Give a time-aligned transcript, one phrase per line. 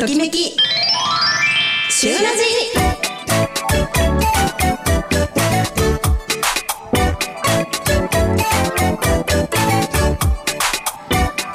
[0.00, 0.56] ときめき。
[1.90, 2.38] シューラジ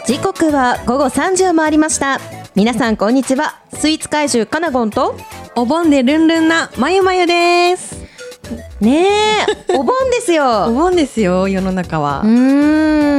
[0.06, 2.20] 時刻は午後3時を回りました。
[2.54, 3.60] 皆さんこんにちは。
[3.74, 5.16] スイーツ怪獣カナゴンと。
[5.56, 7.96] お盆でルンルンなまゆまゆです。
[8.80, 9.76] ねえ。
[9.76, 12.22] お盆です およ盆ですよ、世の中は。
[12.24, 12.28] う。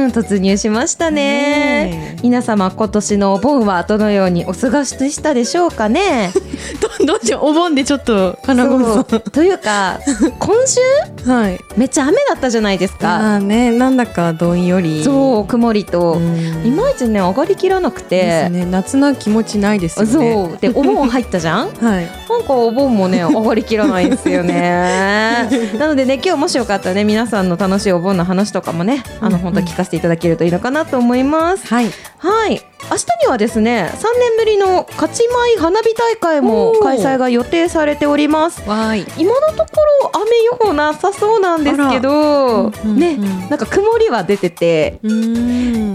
[0.07, 1.17] ーん突入しましたね。
[1.17, 2.21] ねえ。
[2.23, 6.31] 皆様今年のお盆はどのようにお過ごしでしたでしょうかね？
[6.99, 9.99] どどうしよう、お盆でちょっと、かなごさというか
[10.39, 10.79] 今週？
[11.25, 11.29] ん。
[11.31, 11.59] はい。
[11.75, 13.09] めっちゃ雨だったじゃないですか。
[13.15, 15.03] ああね、なんだかどんより。
[15.03, 16.65] そう曇りと、うん。
[16.65, 20.11] いまいちね上がりきらなくでてす、ね、夏の気持ちないですよね。
[20.11, 20.57] そう。
[20.59, 21.69] でお盆入ったじゃん？
[21.81, 22.07] はい。
[22.37, 25.47] なんかお盆もね 上がりきらないんですよね。
[25.77, 29.39] なのでね今日もしよかったらね皆さんの楽しいお盆の話とかもねあのうんうん。
[29.39, 31.67] 本当聞かせていただけるといいのかなと思います。
[31.67, 31.91] はい。
[32.19, 38.61] はい明日にはですね3年ぶりの勝ち舞花火大会も開催が予定されております。
[38.65, 44.99] 今のところ雨予報なさそうなんですけど、うんうんねうんなんか曇りは出てて。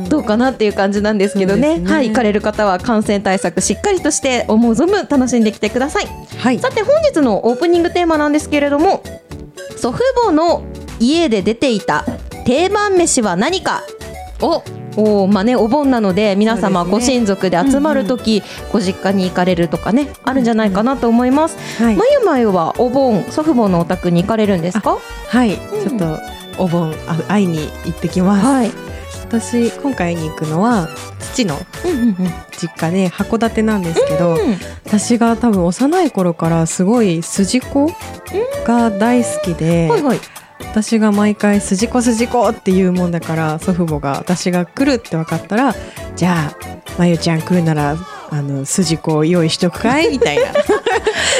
[0.08, 6.58] どうかなっていう感じなんですけどねねはい行かれる方は感染対策しっかりとして思う存分楽しんできてくださいはい。
[6.58, 9.02] さて本日のオープニングテーマなんですけれども
[9.78, 10.64] 祖父母の
[11.00, 12.05] 家で出ていた
[12.44, 13.83] 定番飯は何か？
[14.42, 14.62] お。
[14.97, 21.97] おまあねお盆なので皆様ご親族で集まる時、ご実家に行かれるとかねあるんじゃないかなと思います、はい。
[21.97, 22.05] ま。
[22.07, 24.98] ゆまゆはお盆祖父母のお宅に行かれるんですか？
[25.29, 25.53] はい。
[25.53, 25.57] ん。
[25.57, 26.19] ちょっと、
[26.59, 28.47] お盆、あ、会いに行ってきます。
[28.47, 28.70] はい、
[29.23, 30.89] 私、今回に行くのは、
[31.20, 32.17] 父のうんうんうん。
[32.61, 34.37] 実家で函館なんですけど、
[34.85, 37.91] 私が多分幼い頃からすごい筋子
[38.67, 40.19] が大好きで、はいはい
[40.70, 45.74] 私が毎回筋子筋子って言うもんだから祖父母が私が来るって分かったら
[46.17, 46.56] じゃあ
[46.98, 47.96] まゆちゃん来るなら
[48.30, 50.11] あの筋子を用意しとくかい？
[50.11, 50.45] みたいな。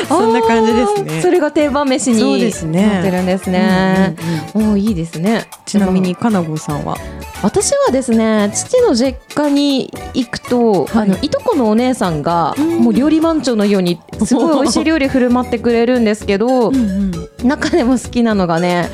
[0.09, 1.23] そんな感じですね。
[1.23, 2.87] それが定番飯にですね。
[2.87, 4.15] なってるんですね。
[4.55, 5.47] うんうんうんおーいいですね。
[5.67, 6.97] ちなみにかなごさんは？
[7.43, 11.03] 私はですね父の実家に行くと、はい。
[11.03, 12.79] あのいとこのお姉さんが、うん。
[12.81, 16.73] もう料理番長のようにすごい美味しい料理振る舞ってくれるんですけど、
[17.43, 18.89] 中でも好きなのがね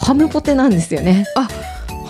[0.00, 1.26] ハムポテなんですよね。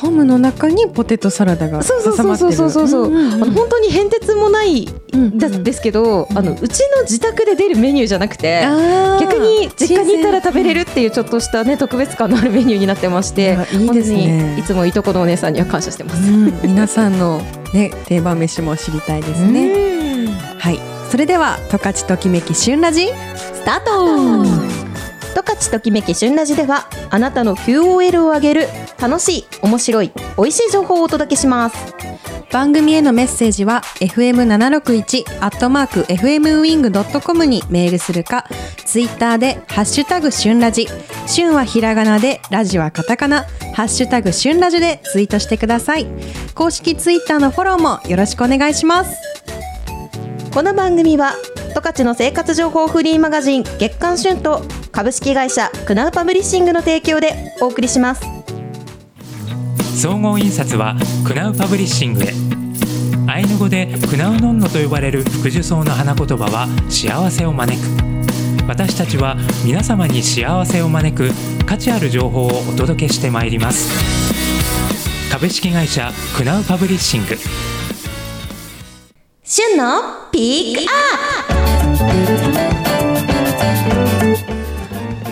[0.00, 3.04] ハムの中にポテトサラダがそうそう挟まってるそうそうそう。
[3.04, 3.10] そう。
[3.10, 5.36] んんんあの本当に変哲もないうん。
[5.38, 8.62] だですけど、うんあのうちの自宅で出るメニューじゃなくて。
[9.20, 16.32] 逆に実家に行ったら食べれるっていうちょっとしたね特別感のあるメニューになってましてあいいいつもいとこのお姉さんには感謝してます。
[16.32, 16.60] うん。
[16.62, 17.42] 皆さんの
[17.74, 20.32] ね定番飯も知りたいですね、うん。
[20.58, 20.80] はい。
[21.10, 24.80] それでは十勝ときめき旬ラジスタート。
[25.34, 28.68] 十勝ときめき旬ラジではあなたの QOL を上げる
[29.00, 31.94] 楽しい面白い美味しい情報をお届けします。
[32.52, 38.44] 番組へのメッセージは fm761 アットマーク fmwing.com にメールするか
[38.84, 40.88] ツイッターでハッシュタグ旬ラジ。
[41.26, 43.44] 旬はひらがなでラジはカタカナ。
[43.74, 46.06] ハッシュタグ旬ラジでツイートしてください。
[46.54, 49.16] 公式ツイッターのフォローもよろしくお願いします。
[50.52, 51.34] この番組は
[51.72, 58.39] 十勝の生活情報フリーマガジン月刊旬と株式会社クナウパブリッシングの提供でお送りします
[59.82, 60.96] 総合印刷は
[61.26, 62.32] クナウパブリッシングへ。
[63.26, 67.86] アイヌ語でクナウノンノと呼ばれる福寿草の花言葉は幸せを招く。
[68.66, 71.30] 私たちは皆様に幸せを招く
[71.66, 73.90] 価値ある情報をお届けしてまいります。
[75.30, 77.36] 株式会社クナウパブリッシング。
[79.44, 80.02] 旬の
[80.32, 80.94] ピックア
[81.52, 81.70] ップ。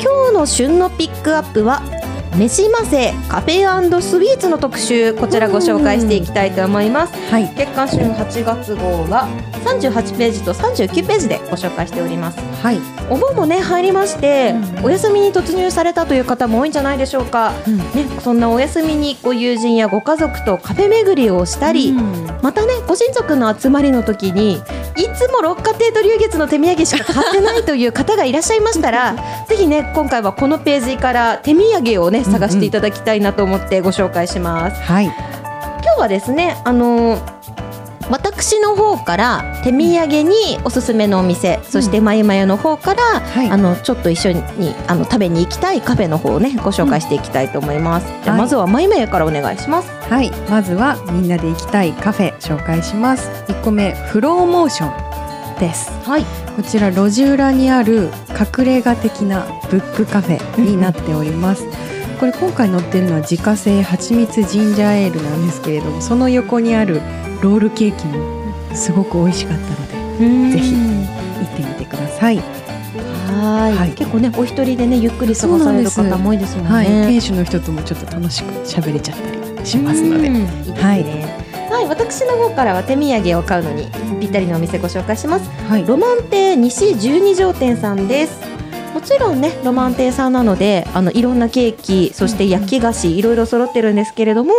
[0.00, 1.82] 今日の旬のピックアップは
[2.38, 3.62] 飯ませカフェ
[4.00, 7.32] スイーツの特集こちらご紹介していきたいと思います。
[7.32, 7.52] はい。
[7.56, 9.26] 月刊旬8月号は
[9.68, 12.38] 38ページと39ページでご紹介しております。
[12.62, 12.78] はい、
[13.10, 17.52] お盆もね入りまして、うんお休みに突入されたという方も多いんじゃないでしょうか、
[17.94, 21.92] ね、そんなお休みにご友人やご家族とカフェ巡りをしたり、
[22.42, 24.62] またねご親族の集まりの時に
[24.96, 29.16] いつも六花亭と龍月の手土産しか買ってないという方がいらっしゃいましたら
[29.48, 34.80] ぜひね今回はこのページから手土産をね探していただきたいなと思ってご紹介します。
[34.82, 35.06] はい。
[35.06, 37.37] 今日はですねあのー
[38.40, 44.42] 私の方から手土産におすすめのお店、そしてまゆまゆの方から、はいあのちょっと一緒に
[44.86, 48.06] あの食べに行きたいカフェの方をねご紹介していきたいと思います。
[48.22, 49.90] じゃまずはまゆまゆからお願いします。
[50.08, 53.28] はい、まずはみんなで行きたいカフェ紹介します。
[53.48, 55.90] 1個目フローモーションです。
[56.08, 56.24] はい。
[56.54, 58.08] こちら路地裏にある
[58.58, 61.64] 隠れ家的なブックカフェになっております。
[62.18, 67.00] これ今回載ってるのは自家製蜂蜜ジンジャーエールなんですけれども、その横にある
[67.42, 70.78] ロールケーキもすごく美味しかったのでうんぜひ行
[71.44, 72.38] ってみてください。
[72.38, 76.70] はいはい結構ねお一人でねゆっくり過ごされる方も多いですもんね。
[76.72, 80.36] はい、店主の人ともちょっと楽しく喋れちゃったりしますのでうん。
[80.36, 81.68] いいですね。
[81.70, 83.88] はい、私の方からは手土産を買うのに
[84.20, 85.48] ぴったりのお店ご紹介します。
[85.68, 88.57] はい、ロマン亭西十二条店さんです。
[88.98, 94.54] もちろんねロマン亭さんなのであのいろんなケーキそして焼き菓子いろいろ揃ってるんですけれども、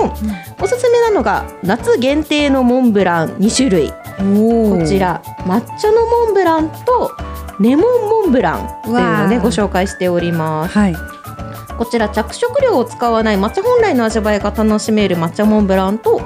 [0.61, 3.91] おすすめなのが夏限定のモンブラン2種類。
[3.91, 4.97] こち。
[4.97, 7.11] ら抹茶のモンブランと
[7.59, 10.79] レモンモンブランっていうのをねご紹介しております。
[10.79, 10.95] はい、
[11.77, 16.21] こちら着色料を使わない抹茶本来の味わいが楽しめる抹茶モンブランと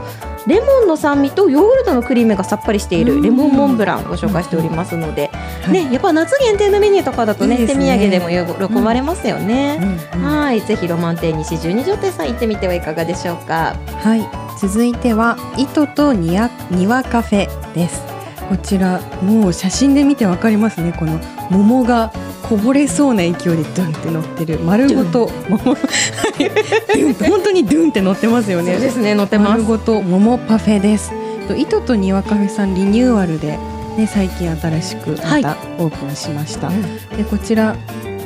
[0.45, 5.31] レモンの酸味とヨーグルトのクリームがさっぱりしているレモンモンブランをご紹介しておりますので、
[5.71, 9.79] ね、やっぱ夏限定のメニューとかだとねいい手土産でも喜ばれますよね。
[10.21, 13.75] はい、ぜひロマン亭西十二条店さん行ってみてはいかがでしょうか？
[13.85, 14.27] はい、
[14.59, 18.01] 続いては糸とにや庭カフェです。
[18.49, 20.93] こちらもう写真で見てわかりますね。
[20.97, 21.19] この
[21.49, 22.11] 桃が
[22.49, 25.77] こぼれそうな勢いでドゥンって乗ってる丸ごと桃本
[27.41, 28.73] 当にドゥンって乗ってますよね。
[28.73, 29.49] そうですね、載ってます。
[29.51, 31.13] 丸ごと桃パフェです。
[31.47, 33.57] と糸と庭カフェさんリニューアルで
[33.97, 35.41] ね最近新しくまはい。
[35.41, 36.69] たオープンしました。
[37.15, 37.75] でこちら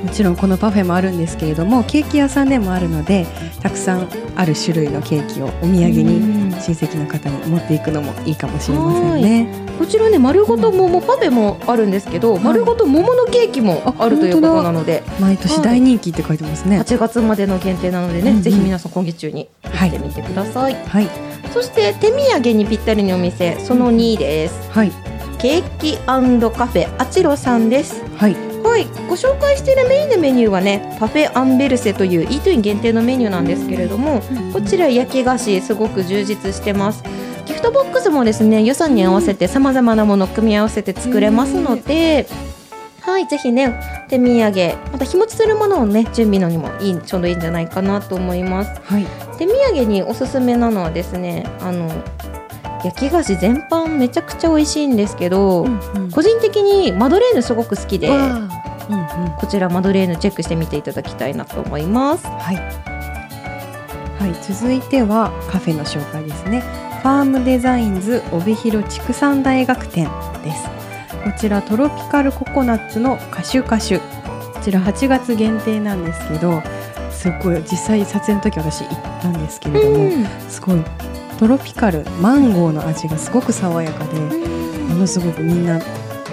[0.03, 3.25] もちろんこのパフェもあるんですけれどもケーキ屋さんでもあるので
[3.61, 6.47] たくさんある種類のケーキをお土産にうん。
[6.57, 9.67] 親戚の方に持っていくのもいいかもしれませんね。
[9.77, 16.79] こちらね丸ごと桃パフェもあるんですけど、丸ごと桃のケーキもあるということなので毎年大人気って書いてますね。
[16.79, 18.37] 8月までの限定なのでね、うん。
[18.37, 19.91] うんぜひ皆さん今月中にはい。
[19.91, 21.07] 行ってみてください、はい。
[21.53, 24.91] そして手土産にぴったりのお店その2です、はい
[25.39, 26.19] ケーキカ
[26.67, 28.03] フェあちろさんです。
[28.15, 28.35] はい。
[28.63, 28.85] はい。
[29.07, 37.03] ご紹介しているメインのメニューはねパフェアンベルセというイートイン限定のメニューなんですけれども、こちら焼き菓子すごく充実してます。
[37.45, 42.27] ギフトボックスもですね予算に合わせてさまざまなものを組み合わせて作れますので、
[43.01, 43.27] はい。
[43.27, 43.79] ぜひね
[44.09, 48.81] 手土産また日持ちするものをね準備のにもいいちょうどいいんじゃないかなと思います。
[48.83, 49.05] はい。
[49.37, 51.89] 手土産におすすめなのはですねあの
[52.83, 55.65] 焼き菓子全般めちゃくちゃ美味しいんですけど、
[56.11, 58.47] 個人的にマドレーヌすごく好きでうんうん
[59.37, 62.55] こちらマドレーヌチェックしてみていただきたいなと思いますはい。
[64.19, 66.61] はい、続いてはカフェの紹介ですね。
[67.03, 70.09] ファームデザインズ帯広畜産大学店
[70.43, 70.65] です。
[71.23, 73.99] こちらトロピカルココナッツのカシュカシュ。
[74.53, 76.61] こちら8月限定なんですけど、
[77.11, 80.83] すごい実際撮影の時私行ったんですけれども、すごい
[81.39, 85.79] トロピカルマンゴーの味がすごく爽やかで、ものすごくみんな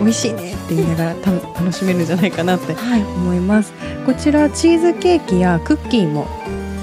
[0.00, 3.02] 美味しいねって言いながらた楽しめるんじゃないかなってはい。
[3.02, 3.72] 思います。
[4.06, 6.26] こちらチーズケーキやクッキーも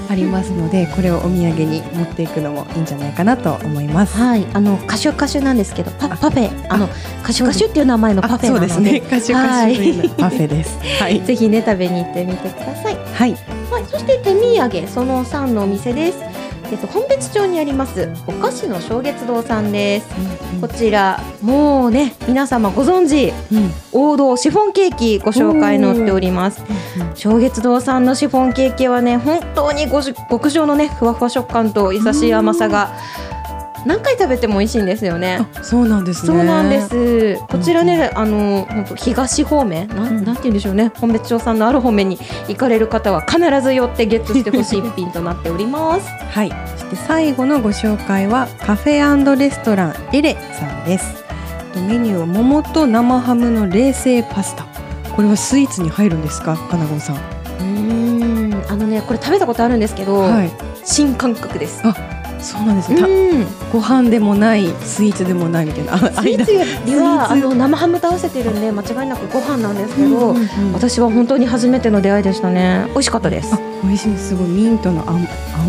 [0.08, 4.16] ありますのでこれをお土産に持っていくのもいいんじゃないかなと思います。
[4.16, 6.66] はい、あのカシュカシュなんですけどパあパフェ。
[6.72, 6.88] あの
[7.22, 8.92] カシュカシュっていう名前のパフェなので。
[8.92, 9.00] ね。
[9.00, 10.78] カシュカシュパフェです。
[11.00, 11.20] はい。
[11.22, 12.94] ぜひね食べに行ってみてください。
[12.94, 13.36] はい。
[13.70, 16.31] はい、そして手土産その3のお店です。
[16.72, 20.08] えっと本別町にありますお菓子の正月堂さんです。
[20.58, 26.64] こちらもうね皆様ご存知うん王道シフォンケーキご紹介載っております。
[27.14, 32.94] 正月堂さんのシフォンケーキはね本当にごじ極上のねふわふわ食感と優しい甘さが
[33.86, 35.44] 何回食べても美味しいんですよね。
[35.54, 37.38] あそうなんですねそうなんです。
[37.48, 40.92] こちらね、あの本当東方面、なん、うんなんて言うんでしょうね。
[41.00, 46.06] 本別町さんのある方面に行かれる方は必ず寄ってゲットしてほしい一品となっております。
[46.30, 51.22] はいそして最後のご紹介はカフェレストランエレさんです
[51.74, 54.64] メニューは桃と生ハムの冷製パスタ
[55.14, 56.56] これはスイーツに入るんですか？
[56.56, 60.50] かなごんさんうーん、あのね、これ食べたことあるんですけど、はい
[60.84, 61.80] 新感覚です。
[61.84, 61.94] あ
[62.42, 65.94] そうなんですうね、ん、たご飯でもないスイーツでもないみたいな。
[65.94, 70.34] あスイーツよりはあの生ハムと合わせてるんで間違いなくご飯なんですけど、
[70.72, 72.84] 私は本当に初めての出会いでしたね。
[72.88, 73.54] 美味しかったです。
[73.54, 73.58] あ。
[73.84, 74.28] 美味しいです。
[74.30, 75.16] すごいミントのあ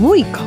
[0.01, 0.41] 青い香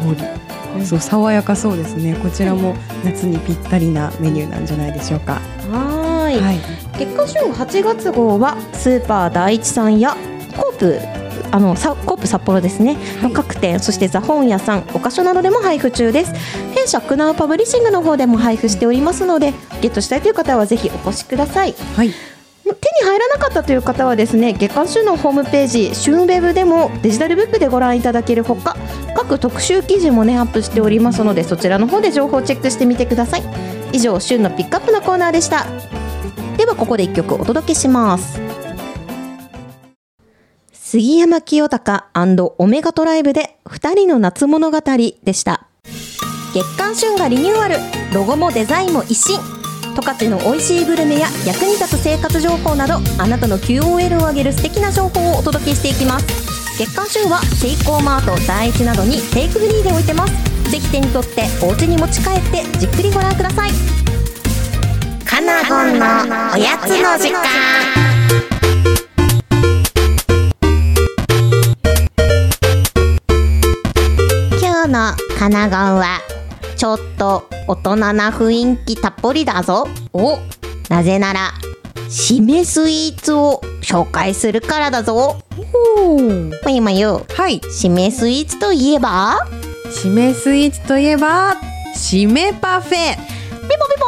[0.78, 2.14] り、そう爽やかそうですね。
[2.22, 5.40] こちらも夏にぴったりなメニューなんじゃないでしょうか、
[5.70, 6.40] はーい。
[6.40, 6.58] はい。
[6.98, 10.16] 月刊旬8月号はスーパー第一さんや
[10.56, 16.32] コープあのさコープ札幌ですね、の各店そしてザ本屋さんお菓所などでも配布中です。
[16.74, 21.74] 弊社クナウパブリッシングの方でも配布しておりますのでゲットしたいという方はぜひお越しください。
[21.96, 22.10] はい。
[22.64, 22.72] 手
[23.04, 28.76] に入らなかったという方はですね月刊旬のホームページ旬ウェブでもデジタルブックでご覧いただけるほか
[29.16, 33.42] 各特集記事もねアップしておりますのでそちらの方で情報をチェックしてみてください。
[33.92, 35.66] 以上旬のピックアップのコーナーでした。
[36.56, 38.40] ではここで一曲お届けします
[40.88, 42.04] 杉山清隆
[42.58, 45.66] オメガトライブで二人の夏物語でした。
[46.54, 47.78] 月刊旬がリニューアル
[48.14, 49.40] ロゴもデザインも一新。
[49.96, 56.78] 十勝の美味しいグルメや役に立つ生活情報などあなたの QOL を上げる素敵な情報をお届けしていきます。
[56.78, 60.70] 月刊週はセイコーマート第一などにテイクフリーで置いてます。
[60.70, 63.70] ぜひ手に取ってお家に持ち帰ってじっくりご覧ください。
[65.24, 66.06] カナゴンの
[66.54, 68.05] おやつの時間。
[75.38, 76.20] カナゴンは
[76.76, 79.86] ちょっと大人な雰囲気たっぷりだぞ。
[80.12, 80.38] お。
[80.88, 81.52] なぜなら
[82.08, 85.42] 締めスイーツを紹介するからだぞ。
[86.64, 87.60] まゆまゆはい。
[87.60, 89.46] 締めスイーツといえば？
[89.90, 91.56] 締めスイーツといえば
[91.94, 92.92] 締めパフェ。
[92.92, 94.06] ピポピポ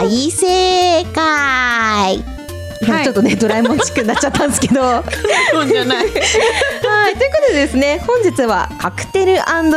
[0.00, 0.08] ーン。
[0.08, 2.22] 大正解。
[2.84, 3.04] はい。
[3.04, 4.80] ちょっとねドラえもんチックになっちゃったんですけど。
[4.80, 5.02] はい
[5.50, 6.06] そうじゃない
[7.02, 9.32] ということでですね本日はカクテル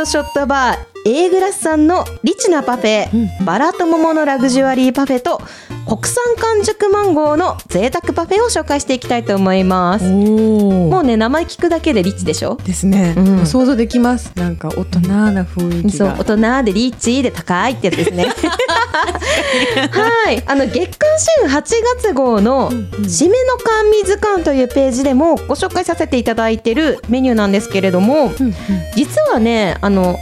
[0.06, 5.40] ショットバー A グラスさんのリッチなパフェ、バラと桃のラグジュアリーパフェと
[5.86, 10.04] 国産完熟マンゴーの贅沢パフェを紹介していきたいと思います。
[10.04, 12.56] おもうね名前聞くだけでリッチでしょ？
[12.56, 13.46] ですね、うん。
[13.46, 14.32] 想像できます。
[14.34, 15.00] なんか大人
[15.32, 16.16] な雰囲気が。
[16.16, 18.24] そう大人でリッチで高いってやつですね。
[19.92, 20.42] はい。
[20.44, 21.08] あの月刊
[21.40, 21.62] 週8
[22.02, 22.68] 月号の
[23.06, 28.54] 「締めの甘味図鑑」というページでもご紹介させていただいてるメニューなんですけれどもうんうん。
[28.96, 30.18] 実はねあの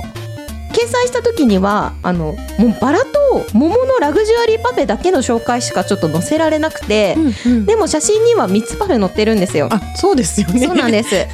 [0.75, 9.69] 掲載した時にはあのもうバラと桃のラグジュアリーパフェだけの紹介しかちょっと載せられなくて、うんうんでも写真には3つパフェ載ってるんですよ。
[9.71, 11.11] あそうですよねそうなんです。
[11.11, 11.27] で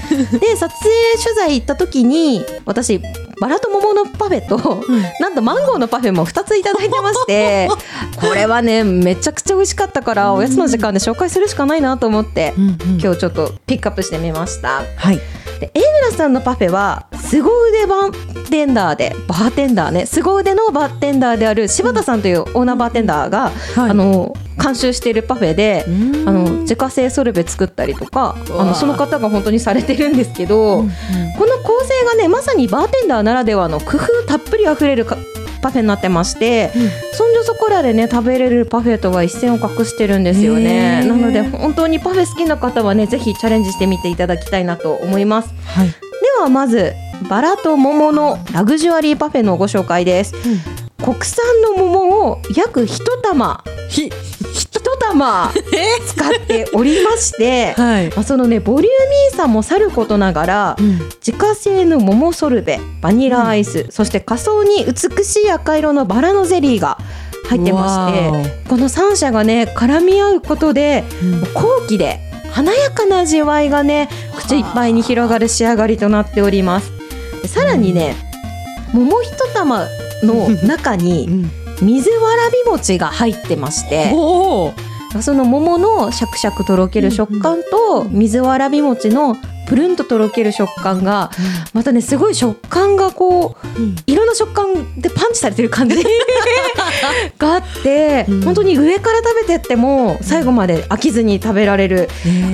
[0.56, 0.90] 撮影
[1.22, 3.00] 取材行った時に私
[3.40, 4.56] バラと桃のパフェと、
[4.86, 7.68] うんなんとマンゴーのパフェも2ついただいてまして
[8.20, 14.82] これはねめちゃくちゃ美味しかったからおやつの時間で紹介するしかないなと思って、うんうん今日ちょっとピックアップしてみました。
[14.96, 15.20] はい
[15.60, 15.70] で
[16.12, 23.90] さんのパフェは凄腕バーテンダーでバーテンダーね凄腕のバーテンダーである柴田さんというオーナーバーテンダーが、はい。
[23.90, 25.90] あの監修しているパフェで、う
[26.24, 26.28] ん。
[26.28, 30.86] あの自家製ソルベ作ったりとかあのその方が本当にされてるんですけど、うん。
[30.86, 30.90] うん。
[31.38, 35.16] この構成がねまさにバーテンダーならではの工夫たっぷりあふれるか
[35.60, 36.70] パフェになってまして、
[37.12, 37.32] そん。
[37.32, 41.08] じょそこらでね食べれるパフェとは一線を画してるんですよへねー。
[41.08, 45.54] なので本当にパフェ好きな方はねぜひチャレンジしてみていただきたいなと思います。
[45.66, 45.88] はい。
[45.88, 45.94] で
[46.40, 46.92] はまず
[47.28, 50.34] バラと桃のラグジュアリーパフェのご紹介です、
[51.04, 53.62] 国産の桃を約一玉。
[53.88, 54.10] ひ
[54.80, 55.52] 一玉
[56.06, 58.08] 使っておりまして はい。
[58.08, 60.76] まあそのねボリューミーさもさることながら
[61.24, 66.96] 自家製の桃ソルベバニラアイス、そして仮想に美しい赤色のバラのゼリーが
[67.48, 71.40] 入ってましてこの3社がね絡み合うことでうん。
[71.52, 72.20] 後期で
[72.50, 76.90] 華やかな味わいがね口いっぱいに広がる仕上がりとなっております。
[77.42, 78.16] でさらにね
[78.92, 79.86] 桃一玉
[80.22, 81.50] の中にうん
[81.82, 84.10] 水わらび餅が入ってまして
[85.22, 91.30] その桃のシャクシャクとろける食感と水わらび餅のプルンととろける食感が
[91.72, 95.96] またねすごい食感がこううんいろんな食感でパンチされてる感じ
[97.38, 98.42] があって、うん。
[98.42, 102.08] 本当に上から食べてっても最後まで飽きずに食べられる、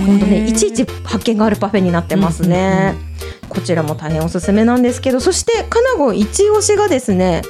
[0.07, 2.95] 本当ねいちいち発見があるパフェになってますね。
[3.49, 7.43] こちらも大変おすすめなんですけどそしてかなご一押しがですね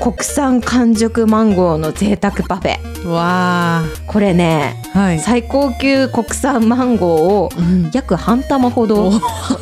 [0.00, 3.06] 国産完熟マンゴーの贅沢パフェ。
[3.06, 5.20] わこれねあはい。
[5.20, 7.90] 最高級国産マンゴーをうん。
[7.92, 9.12] 約半玉ほどお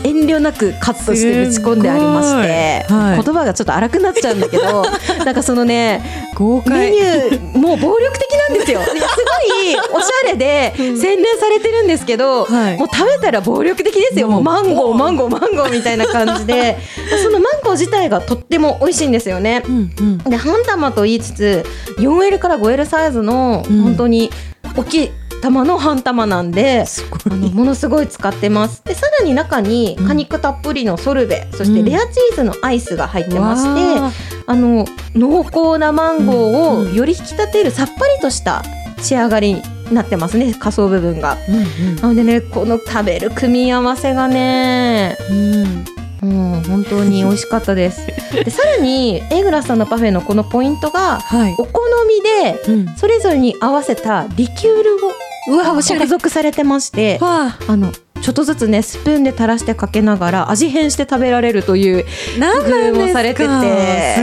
[0.04, 3.22] 遠慮なくカットしてぶち込んでありまして、はい。
[3.22, 4.84] 言葉がちょっと荒くなっちゃうんだけど
[5.26, 6.02] なんかそのね
[6.36, 6.90] 豪快。
[6.90, 8.80] メニューもう暴力的なんですよ。
[8.84, 12.78] すごいおしゃれで洗練されてるんですけど、はい。
[12.78, 14.28] もう食べたら暴力的ですよ。
[14.28, 16.78] もうマンゴーマンゴーマンゴーみたいな感じで。
[17.22, 19.62] そのマンゴー自体がとっても美味しいんですよね。
[19.66, 20.18] うんうん。
[20.18, 21.64] で半玉と言いつつ
[21.98, 23.82] 4L から 5L サイズのうん。
[23.82, 24.30] 本当に
[24.76, 25.10] 大きい
[25.42, 26.84] 玉の半玉なんで、
[27.30, 28.82] あのものすごい使ってます。
[28.84, 34.12] でさらに中に果肉たっぷりのソルベ、そしてレアチーズのアイスが入ってまして、わ
[34.46, 34.54] あ。
[34.54, 36.92] の濃厚なマンゴーうんうん。
[36.92, 38.62] をより引き立てるさっぱりとした
[39.00, 41.36] 仕上がりになってますね仮想部分が。
[41.48, 45.84] うんなのでねこの食べる組み合わせがねうん。
[46.20, 46.26] う
[46.58, 48.06] ん本当に美味しかったです。
[48.32, 51.54] でさらにエグラさんのパフェのこのポイントがはい。
[51.58, 52.96] お好みでうん。
[52.96, 55.12] それぞれに合わせたリキュールをう
[55.56, 56.00] わおしゃれ。
[56.00, 57.76] 付属されてましてわあ。
[57.76, 63.46] のちょっとずつねスプーンで垂らしてかけながら味変して食べられるという工夫もされてて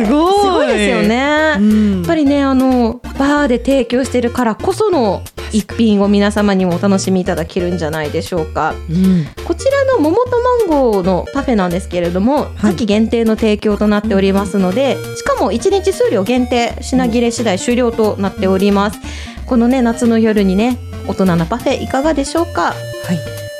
[0.05, 0.67] すごい。
[0.67, 1.55] ですよね。
[1.57, 1.97] うん。
[1.97, 8.75] やっぱりねあのバーで提供してるからこその一品を皆様にもお楽しみいただけるんじゃないでしょうか。
[8.89, 9.25] うん。
[9.45, 12.47] こちらの桃とマンゴーのパフェなんですけれども、い。
[12.61, 18.99] 夏季限定の提供となっておりますので、しかも1日数量限定品切れ次第終了となっております
[19.45, 22.73] このね夏の夜にね大人なパフェいかがでしょうか？
[22.73, 22.75] はい。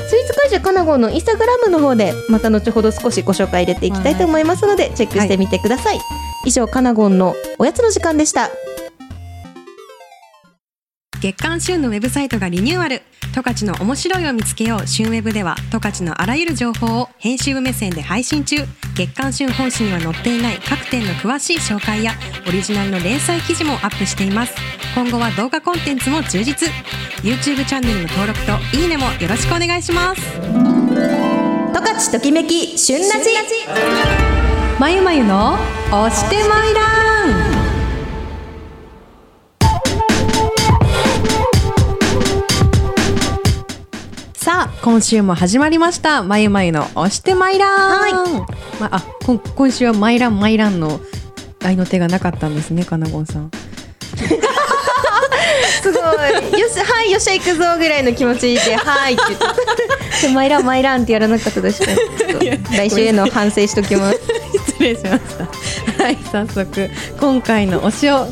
[0.07, 5.99] スイーツ会社かなごのインスタグラムの方でまた後ほど少しご紹介入れていきたいと思いますのでチェックしてみてください、
[6.45, 8.51] 以上かなごんのおやつの時間でした
[11.21, 13.01] 月刊旬のウェブサイトがリニューアル。
[13.33, 14.87] 十勝の面白いを見つけよう。
[14.87, 18.57] 旬ウェブでは十勝のあらゆる情報を編集部目線で配信中。
[18.95, 22.13] 月刊旬本誌には載っていない各店の詳しい紹介や
[22.47, 24.55] オリジナルの連載記事もアップしています。
[24.93, 26.69] 今後は動画コンテンツも充実。
[27.23, 30.21] YouTube チャンネルの登録といいねもよろしくお願いします。
[31.75, 33.29] 十勝ときめき旬ラジ
[34.79, 35.57] まゆまゆの
[35.91, 37.14] 押してまいら
[44.85, 46.21] 今週も始まりました。
[46.21, 48.45] まゆまゆの押してまいらん、
[48.79, 50.99] まあこん今週はまいらんまいらんの
[51.63, 53.49] 愛の手がなかったんですねかなごんさん。
[55.81, 56.03] すごい。
[56.61, 59.39] よしはいよっしゃ行くぞぐらいの気持ちではいって言っ
[60.21, 60.29] て。
[60.35, 64.19] マイランマイランってやらなかったですねちょっと来週への反省しときます。
[64.69, 65.21] 失礼しまし
[65.97, 66.03] た。
[66.03, 68.27] はい早速今回の推しを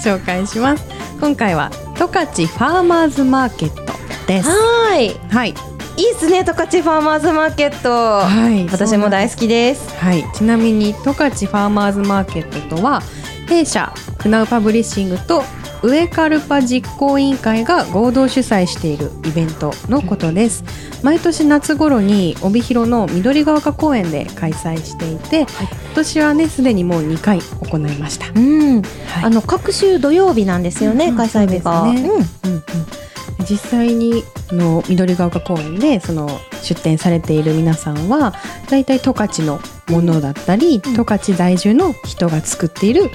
[0.00, 0.84] 紹介します。
[1.20, 3.82] 今回は十勝ファーマーズマーケット
[4.26, 4.48] です。
[4.48, 5.14] はい。
[5.30, 5.54] はい
[6.00, 9.94] いいっすね十勝ファーマーズマーケット、はい私も大好きです。
[9.96, 13.02] はい、ちなみに十勝ファーマーズマーケットとは
[13.46, 15.42] 弊社クナウパブリッシングと
[15.82, 20.64] ウエカルパ実行委員会が合同主催しているイベントのことです。
[21.02, 25.48] 毎年夏頃に帯広の緑が丘公園で開催していて、今
[25.96, 29.24] 年はねすでにもう2回行いました、うん、はい。
[29.24, 32.24] あの各週土曜日なんですよね、うん開催日が、ねうんうんうん、
[33.48, 36.28] 実際にの緑ヶ丘公園でその
[36.62, 38.34] 出展されている皆さんは
[38.68, 43.10] 大体十勝のものだったり十勝在住の人が作っている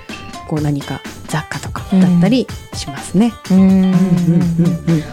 [0.47, 1.01] こう何か
[1.35, 3.33] 雑貨とかだったりしますね。
[3.51, 3.59] うん。
[3.59, 3.95] うんうんうん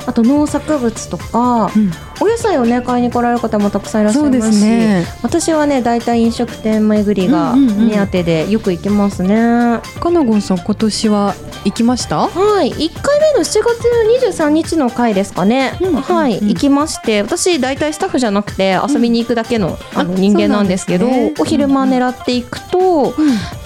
[0.06, 1.90] あと農作物とかうん。
[2.20, 5.04] お野菜をね買いに来られる方もたくさんいらっしゃいますしすね。
[5.22, 7.88] 私はね大体飲食店巡りがうんうんうん。
[7.88, 12.28] 目当てでよく行きますね、かなごんさん今年は行きました？
[12.28, 13.60] はい、1回目の7
[14.24, 23.14] 月23日の回ですかね、うんはい、うん行きまして私大体スタッフじゃなくて遊びに行くだけの,、あのあ人間なんですけどねお昼間狙っていくと、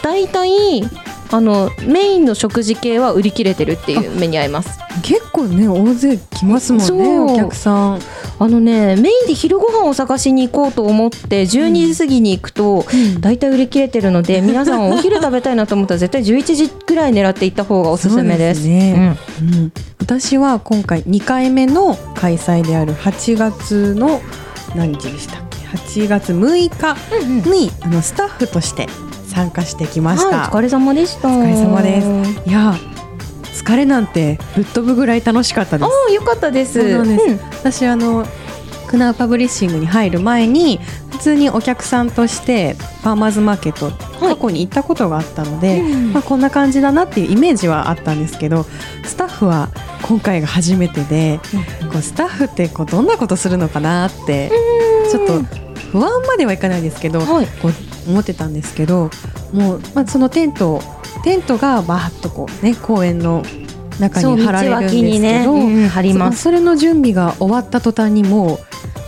[0.02, 0.82] 大体
[1.30, 4.78] あのメインの食事系は売り切れてるっていう目に遭います。
[5.02, 8.00] 結構ね大勢来ますもんねお客さん。
[8.38, 12.84] あのねメインで昼ご飯を探しに行こうと思って12時過ぎに行くと、
[13.20, 18.62] 大体売り切れてるので 皆さんお昼食べたいなと思ったら絶対11時くらい狙って行った方がおすすめです。
[18.62, 19.16] そうね。
[19.40, 24.20] うん、私は今回2回目の開催である8月の
[24.74, 27.50] 何日でしたっけ？8月6日うんうん。
[27.50, 28.86] にあのスタッフとして
[29.36, 31.28] 参加してきました、はい、お疲れ様でした。
[31.28, 32.48] お疲れ様です。
[32.48, 32.74] いや
[33.44, 35.86] 疲れなんてぶっ飛ぶぐらい楽しかったです。
[35.86, 36.80] ああ、よかったです。
[36.80, 37.34] そうなんです。
[37.34, 37.38] ん。
[37.50, 38.26] 私あの
[38.86, 48.64] クナウパブリッシングに入る前に普通にお客さんとしてファーマーズマーケット過去に行ったことがあったので、うんまあ、こんな感じだなっていうイメージはあったんですけど
[49.04, 49.68] スタッフは
[50.00, 51.40] 今回が初めてで、
[51.92, 54.50] こうスタッフってこうどんなことするのかなって
[55.10, 55.42] ちょっと
[55.92, 57.46] 不安まではいかないですけど、はい。
[57.60, 59.10] こう思ってたんですけど
[59.52, 60.80] もう、まあ、そのテント
[61.24, 63.42] テントがバーッとこう、ね、公園の
[63.98, 65.52] 中に張られるんですけど。
[65.54, 66.38] うんます。
[66.38, 68.58] そそれの準備が終わった途端にもう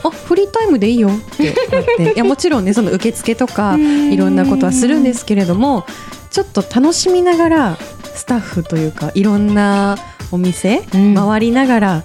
[0.05, 5.85] あフリータイムでいいよってなって いやもちろんねその受付とかいろんなことはするんですけれども
[6.31, 7.79] ちょっと楽しみながら
[8.15, 9.99] スタッフというかいろんな
[10.31, 12.05] お店、うん回りながら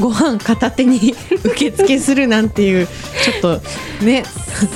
[0.00, 4.24] ご飯片手に受付するなんていうちょっとね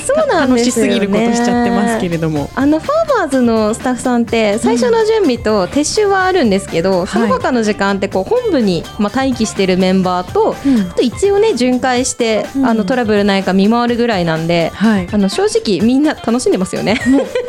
[0.07, 0.93] そうなん楽ですよね。
[0.93, 2.51] しすぎることしちゃってますけれども。
[2.55, 10.81] あのファーマーズのスタッフさんって最初の準備と撤収はあるんですけど、その他の時間ってこう本部にまあ待機してるメンバーと、うん。
[10.81, 12.67] あと一応ね巡回して、うん。
[12.67, 17.01] あのトラブルないか見回るぐらいなんで、はい、あの正直みんな楽しんでますよね。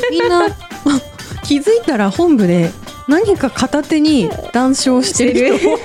[0.09, 0.49] みんなあ
[1.43, 2.71] 気づいたら本部で
[3.07, 5.69] 何か片手に談笑してる人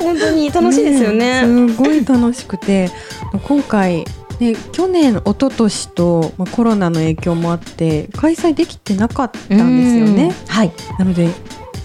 [0.00, 1.42] 本当に楽しいですよね。
[1.44, 2.90] すごい楽しくて
[3.46, 4.04] 今回
[4.40, 10.30] ね去年一昨年と、まあ、コロナの影響もあって開催できてなかったんですよねうん。
[10.46, 10.72] はい。
[10.98, 11.28] なので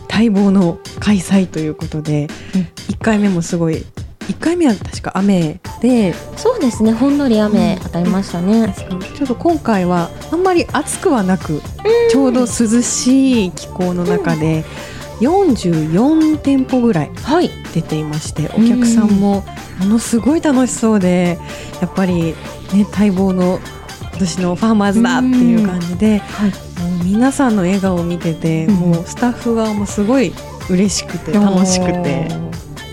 [0.09, 3.85] 待望の開催ということで、うん1回目もすごい
[4.27, 6.93] 1回目は確か雨でそうですね。
[6.93, 8.73] ほんのり雨当たりましたね。
[9.15, 11.61] ちょっと今回はあんまり暑くはなく
[12.09, 14.63] ちょうど涼しい気候の中で、い
[15.27, 17.49] 44店舗ぐらいはい。
[17.73, 19.43] 出ていましてお客さんも
[19.79, 21.39] ものすごい楽しそうで
[21.81, 22.35] やっぱり
[22.73, 23.59] ね待望の
[24.11, 26.51] 今年のファーマーズだっていう感じで、はい。
[26.51, 28.75] もう皆さんの笑顔を見てて、うん。
[28.75, 30.33] もうスタッフ側もすごい
[30.69, 32.27] 嬉しくて楽しくて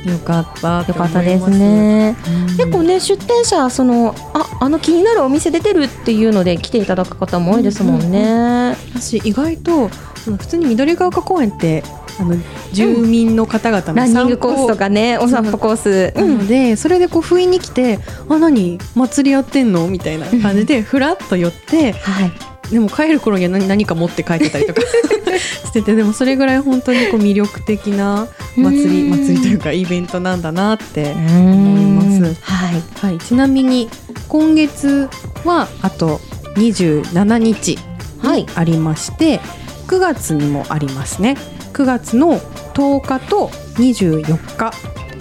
[0.04, 1.50] よかったよかったです。
[1.50, 2.16] ね。
[2.26, 8.76] うん結構ね出店者そのああの気になるお店出てるっていうので来ていただく方も多いですもんね。
[8.94, 9.88] 私意外と
[10.24, 11.82] 普通に緑が丘公園って
[12.18, 12.36] あの
[12.72, 16.12] 住民の方々のランニングコースとかかねお散歩コース。
[16.14, 18.78] なので、それでこう不意に来て「あ何？
[18.94, 22.32] 祭りやってんの?」みたいな感じでふらっと寄ってはい。
[22.70, 24.82] でも帰る頃には何何か持って帰ってたりとか
[25.64, 32.40] しててでもそれぐらい本当にこう魅力的な祭りうん祭りというかイベントなんだなって思思います。
[32.42, 32.82] はい。
[33.00, 33.88] はい、ちなみに
[34.28, 35.08] 今月
[35.44, 36.20] はあと
[36.56, 37.78] 27日
[38.22, 39.40] にありまして、
[39.86, 41.36] 9月にもありますね
[41.72, 42.38] 9月の
[42.74, 44.72] 10日と24日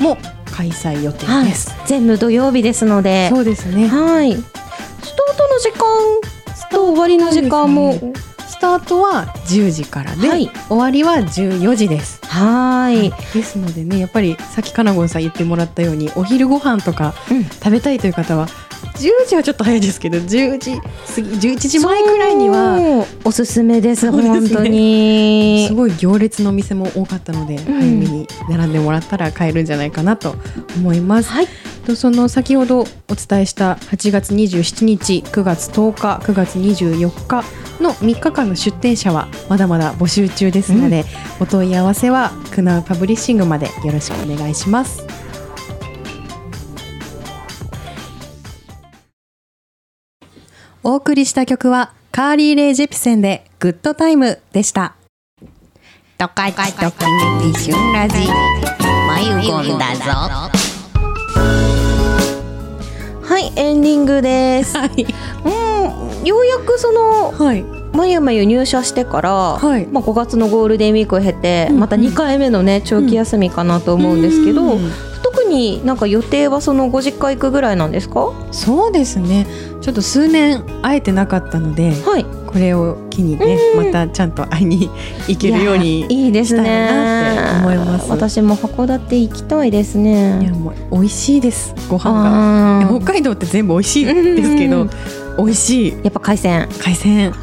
[0.04, 0.18] も
[0.52, 1.74] 開催予定はいです、。
[1.86, 3.30] 全部土曜日ですので。
[3.30, 4.34] そうですねはい。
[4.34, 8.14] スタートの時間と終わりの時間も。
[8.60, 10.52] スタートは10時からで、はい。
[10.68, 12.20] 終わりは14時です。
[12.26, 13.10] はい。
[13.34, 17.46] ですのでねやっぱりさっきかなごんさん言ってもらったようにお昼ご飯とかうん。
[17.46, 18.48] 食べたいという方は
[19.00, 25.66] 10時はちょっと早いですけど10時過ぎ11時前くらいにはおすすめです本当に。
[25.68, 30.36] すごい行列のお店も多かったので、早めに並んでもらったら買えるんじゃないかなと
[30.76, 31.30] 思います。
[31.30, 31.48] はい。
[31.86, 32.86] とその先ほどお
[33.16, 37.44] 伝えした8月27日9月10日9月24日
[37.82, 41.06] の3日間の出店者はまだまだ募集中ですので、
[41.40, 45.04] お問い合わせはクナウパブリッシングまでよろしくお願いします。
[50.84, 54.96] お送りした曲はカーリー・レイ・ジェプセンでグッドタイムでした。
[56.18, 57.06] トカチとキ
[57.48, 58.16] ミキシュンラジ
[59.08, 60.02] まゆゴンだぞ
[63.24, 64.90] はいエンディングですはい。
[65.46, 67.64] うんようやくそのはい。
[67.94, 78.20] まゆまゆ入社してから、はいまあ、5月のゴールデンウィークを経て、うんうんまた2回目のね長期休みかなと思うんですけど、うん特になんか予定はそのご実家行くぐらいなんですか？
[78.22, 79.46] はそうですね。
[79.82, 81.94] ちょっと数年会えてなかったので、い
[82.48, 84.90] これを機にね、またちゃんと会いに
[85.28, 86.00] 行けるように。
[86.00, 91.74] いやいいですしたね思います私も函館行きたいですいねやもう美味しいです。
[91.90, 92.12] ご飯
[92.90, 93.00] が。
[93.00, 94.90] 北海道って全部美味しいですけどうん、
[95.38, 97.34] 美味しいやっぱ海鮮海鮮。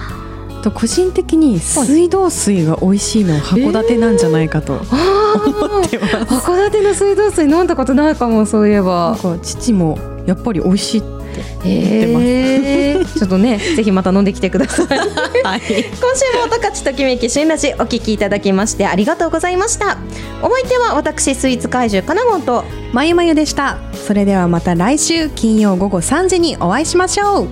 [0.66, 6.16] と個人的に水道水が美味しいのは函館なんじゃないかと思ってます。
[6.16, 15.60] 函館の水道水飲んだことないかもそういえばか父もやっぱり美味しいってへえちょっとね ぜひまた飲んできてくださいはい。
[15.60, 15.68] 今
[16.16, 19.98] 週も十勝ときめき旬ラジお聞きいただきましてありがとうございました
[20.42, 23.78] お相手は私スイーツ怪獣かなごんとまゆまゆでした。
[24.06, 27.48] それではまた来週金曜午後3時にお会いしましょう。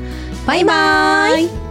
[0.46, 1.63] バイバイ。